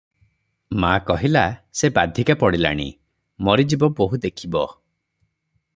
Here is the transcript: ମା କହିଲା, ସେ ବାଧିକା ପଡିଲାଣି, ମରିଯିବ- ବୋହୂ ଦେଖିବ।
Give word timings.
ମା 0.83 0.93
କହିଲା, 1.09 1.43
ସେ 1.81 1.91
ବାଧିକା 1.97 2.37
ପଡିଲାଣି, 2.45 2.89
ମରିଯିବ- 3.49 3.91
ବୋହୂ 4.01 4.21
ଦେଖିବ। 4.25 4.65